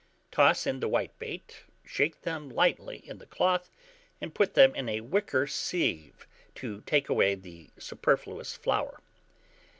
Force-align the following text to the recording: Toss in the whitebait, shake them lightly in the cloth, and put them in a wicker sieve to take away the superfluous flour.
Toss 0.31 0.65
in 0.65 0.79
the 0.79 0.89
whitebait, 0.89 1.57
shake 1.85 2.23
them 2.23 2.49
lightly 2.49 3.07
in 3.07 3.19
the 3.19 3.27
cloth, 3.27 3.69
and 4.19 4.33
put 4.33 4.55
them 4.55 4.73
in 4.73 4.89
a 4.89 5.01
wicker 5.01 5.45
sieve 5.45 6.25
to 6.55 6.81
take 6.87 7.07
away 7.07 7.35
the 7.35 7.69
superfluous 7.77 8.55
flour. 8.55 8.99